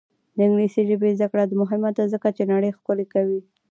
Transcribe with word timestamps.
د 0.35 0.37
انګلیسي 0.45 0.81
ژبې 0.89 1.09
زده 1.17 1.27
کړه 1.31 1.43
مهمه 1.61 1.89
ده 1.97 2.03
ځکه 2.13 2.27
چې 2.37 2.43
نړۍ 2.51 2.71
ښکلې 2.77 3.05
کوي. 3.13 3.41